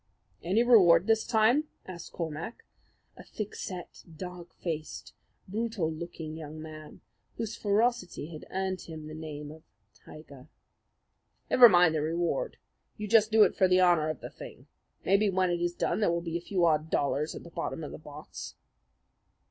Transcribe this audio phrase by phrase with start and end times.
[0.41, 2.65] "Any reward this time?" asked Cormac,
[3.15, 5.13] a thick set, dark faced,
[5.47, 7.01] brutal looking young man,
[7.37, 9.61] whose ferocity had earned him the nickname of
[10.03, 10.47] "Tiger."
[11.51, 12.57] "Never mind the reward.
[12.97, 14.65] You just do it for the honour of the thing.
[15.05, 17.83] Maybe when it is done there will be a few odd dollars at the bottom
[17.83, 18.55] of the box."